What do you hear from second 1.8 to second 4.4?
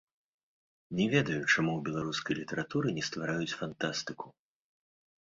беларускай літаратуры не ствараюць фантастыку.